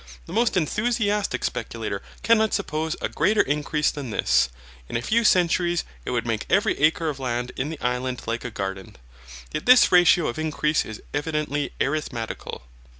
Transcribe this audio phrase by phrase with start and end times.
[0.25, 4.49] The most enthusiastic speculator cannot suppose a greater increase than this.
[4.89, 8.43] In a few centuries it would make every acre of land in the Island like
[8.43, 8.95] a garden.
[9.53, 12.63] Yet this ratio of increase is evidently arithmetical.